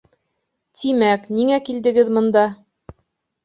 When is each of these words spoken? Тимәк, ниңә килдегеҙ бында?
Тимәк, 0.81 1.29
ниңә 1.41 1.61
килдегеҙ 1.69 2.13
бында? 2.19 2.49